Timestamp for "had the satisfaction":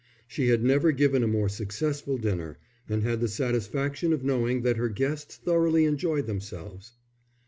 3.03-4.13